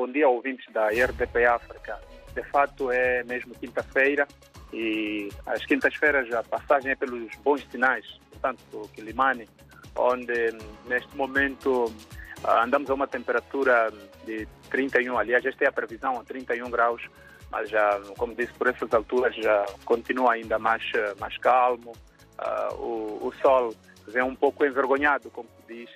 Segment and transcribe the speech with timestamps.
[0.00, 2.00] Bom dia, ouvintes da RDP África.
[2.34, 4.26] De fato, é mesmo quinta-feira
[4.72, 9.46] e as quintas-feiras a passagem é pelos bons sinais, portanto, Quilimane,
[9.94, 11.94] onde neste momento
[12.62, 13.92] andamos a uma temperatura
[14.24, 17.02] de 31, aliás, esta é a previsão, 31 graus,
[17.50, 20.82] mas já, como disse, por essas alturas já continua ainda mais,
[21.18, 23.74] mais calmo, uh, o, o sol
[24.08, 25.90] vem um pouco envergonhado, como se diz,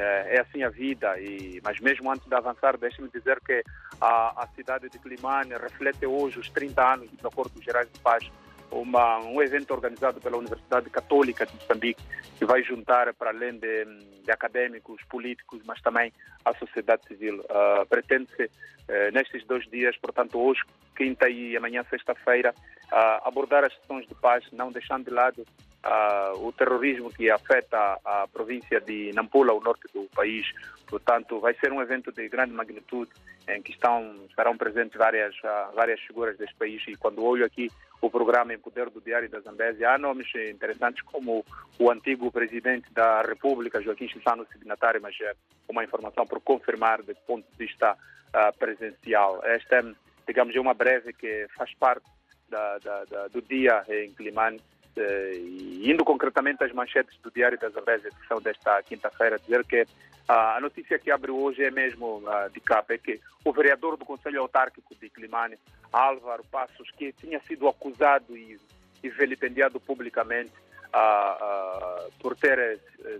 [0.00, 1.18] é assim a vida.
[1.20, 3.62] E, mas mesmo antes de avançar, deixe-me dizer que
[4.00, 8.30] a, a cidade de Climane reflete hoje os 30 anos do Acordo Gerais de Paz,
[8.70, 12.02] uma, um evento organizado pela Universidade Católica de Moçambique,
[12.38, 13.84] que vai juntar, para além de,
[14.24, 16.12] de acadêmicos, políticos, mas também
[16.44, 17.40] a sociedade civil.
[17.40, 20.62] Uh, Pretende-se, uh, nestes dois dias, portanto, hoje,
[20.96, 22.54] quinta e amanhã, sexta-feira,
[22.90, 25.44] uh, abordar as sessões de paz, não deixando de lado
[25.84, 30.46] uh, o terrorismo que afeta a, província de Nampula, o norte do país.
[30.86, 33.10] Portanto, vai ser um evento de grande magnitude
[33.48, 36.82] em que estão, estarão presentes várias, uh, várias figuras deste país.
[36.86, 41.02] E quando olho aqui o programa em poder do Diário da Zambésia, há nomes interessantes
[41.02, 41.44] como
[41.78, 45.34] o antigo presidente da República, Joaquim Chissano, signatário, mas é
[45.68, 49.40] uma informação por confirmar do ponto de vista uh, presencial.
[49.44, 49.82] Esta, é,
[50.26, 52.04] digamos, é uma breve que faz parte
[52.48, 54.60] da, da, da, do dia em Climane
[54.96, 59.86] e indo concretamente às manchetes do Diário das que são desta quinta-feira, dizer que
[60.28, 64.40] a notícia que abre hoje é mesmo de capa, é que o vereador do Conselho
[64.40, 65.58] Autárquico de Climane,
[65.92, 68.58] Álvaro Passos, que tinha sido acusado e,
[69.02, 70.52] e vilipendiado publicamente
[72.20, 72.78] por ter eh,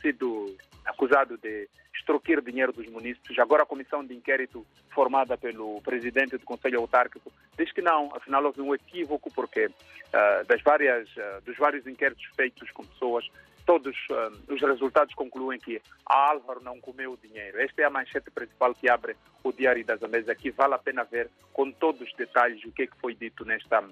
[0.00, 0.54] sido
[0.84, 3.38] acusado de extorquir dinheiro dos municípios.
[3.38, 8.44] Agora a comissão de inquérito formada pelo presidente do Conselho Autárquico diz que não, afinal
[8.44, 13.28] houve um equívoco porque uh, das várias, uh, dos vários inquéritos feitos com pessoas,
[13.64, 17.60] todos uh, os resultados concluem que a Álvaro não comeu o dinheiro.
[17.60, 20.28] Esta é a manchete principal que abre o Diário das Amésas.
[20.28, 23.44] Aqui vale a pena ver com todos os detalhes o que, é que foi dito
[23.44, 23.82] nesta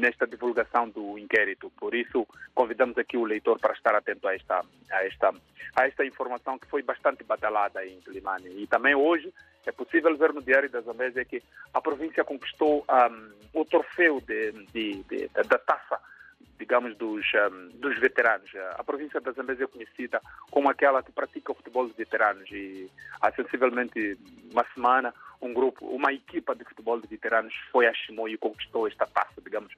[0.00, 1.70] nesta divulgação do inquérito.
[1.78, 5.34] Por isso, convidamos aqui o leitor para estar atento a esta, a esta,
[5.76, 8.48] a esta informação que foi bastante badalada em Climane.
[8.62, 9.32] E também hoje
[9.66, 11.42] é possível ver no Diário da Zambésia que
[11.72, 16.00] a província conquistou um, o troféu de, de, de, da taça
[16.58, 18.50] digamos, dos, um, dos veteranos.
[18.76, 20.20] A província da Zambésia é conhecida
[20.50, 24.18] como aquela que pratica o futebol de veteranos e há sensivelmente
[24.52, 28.86] uma semana um grupo, uma equipa de futebol de veteranos foi a Chimoio e conquistou
[28.86, 29.72] esta taça, digamos,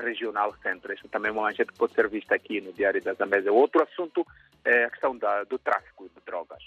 [0.00, 0.92] regional centro.
[0.92, 3.52] Esta também é uma manchete que pode ser vista aqui no Diário da Zambésia.
[3.52, 4.26] Outro assunto
[4.64, 6.62] é a questão da, do tráfico de drogas.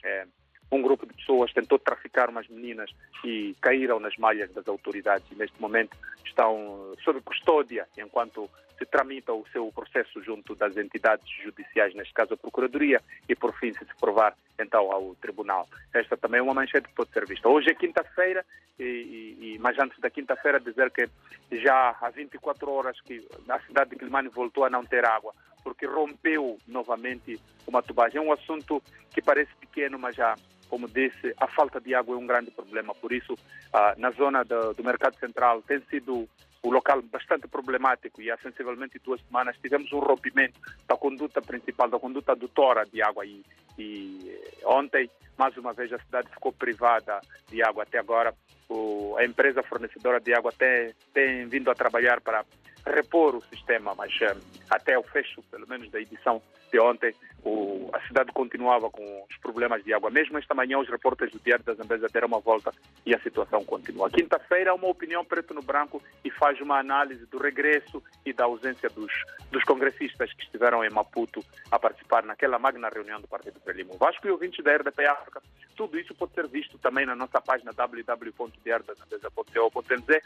[0.82, 2.90] Um grupo de pessoas tentou traficar umas meninas
[3.24, 8.50] e caíram nas malhas das autoridades e neste momento estão sob custódia enquanto
[8.80, 13.00] se tramita o seu processo junto das entidades judiciais, neste caso a Procuradoria,
[13.30, 15.68] e por fim se, se provar então ao Tribunal.
[15.94, 17.48] Esta também é uma manchete que pode ser vista.
[17.48, 18.44] Hoje é quinta-feira,
[18.80, 21.08] e, e, mas antes da quinta-feira dizer que
[21.52, 25.32] já há 24 horas que a cidade de Climane voltou a não ter água,
[25.64, 28.18] porque rompeu novamente uma tubagem.
[28.18, 28.82] É um assunto
[29.14, 30.36] que parece pequeno, mas já
[30.72, 32.96] como disse, a falta de água é um grande problema.
[32.96, 33.36] Por isso,
[33.74, 36.30] ah, na zona do, do Mercado Central tem sido
[36.64, 41.90] o local bastante problemático e há sensivelmente duas semanas tivemos um rompimento da conduta principal,
[41.90, 43.44] da conduta adutora de água e,
[43.78, 47.84] e ontem, mais uma vez, a cidade ficou privada de água.
[47.84, 48.34] Até agora,
[48.70, 52.46] o, a empresa fornecedora de água tem, tem vindo a trabalhar para
[52.86, 57.90] repor o sistema, mas um, até o fecho, pelo menos da edição de ontem, o,
[57.94, 60.10] a cidade continuava com os problemas de água.
[60.10, 62.74] Mesmo esta manhã, os repórteres do Diário da Zambesa deram uma volta
[63.06, 64.10] e a situação continua.
[64.10, 68.88] Quinta-feira, uma opinião preto no branco e faz uma análise do regresso e da ausência
[68.90, 69.12] dos,
[69.52, 73.98] dos congressistas que estiveram em Maputo a participar naquela magna reunião do Partido Frelimo.
[73.98, 75.42] Vasco e ouvintes da RDP África,
[75.76, 80.22] tudo isso pode ser visto também na nossa página www.diariodazambesa.co.nz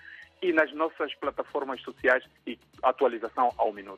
[0.46, 3.94] e nas nossas plataformas sociais e atualização ao minuto.